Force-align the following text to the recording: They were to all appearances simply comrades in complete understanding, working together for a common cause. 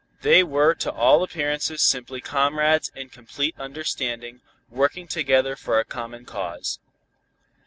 They 0.23 0.43
were 0.43 0.73
to 0.79 0.91
all 0.91 1.21
appearances 1.21 1.83
simply 1.83 2.21
comrades 2.21 2.91
in 2.95 3.09
complete 3.09 3.53
understanding, 3.59 4.41
working 4.67 5.07
together 5.07 5.55
for 5.55 5.77
a 5.79 5.85
common 5.85 6.25
cause. 6.25 6.79